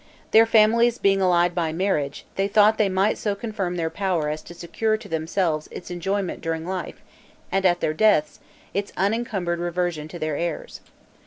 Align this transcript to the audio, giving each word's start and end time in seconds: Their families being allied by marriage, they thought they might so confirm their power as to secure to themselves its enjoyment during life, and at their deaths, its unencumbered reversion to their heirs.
Their 0.31 0.47
families 0.47 0.97
being 0.97 1.21
allied 1.21 1.53
by 1.53 1.71
marriage, 1.71 2.25
they 2.35 2.47
thought 2.47 2.79
they 2.79 2.89
might 2.89 3.19
so 3.19 3.35
confirm 3.35 3.75
their 3.75 3.91
power 3.91 4.29
as 4.29 4.41
to 4.41 4.55
secure 4.55 4.97
to 4.97 5.07
themselves 5.07 5.67
its 5.69 5.91
enjoyment 5.91 6.41
during 6.41 6.65
life, 6.65 6.99
and 7.51 7.67
at 7.67 7.81
their 7.81 7.93
deaths, 7.93 8.39
its 8.73 8.91
unencumbered 8.97 9.59
reversion 9.59 10.07
to 10.07 10.17
their 10.17 10.35
heirs. 10.37 10.81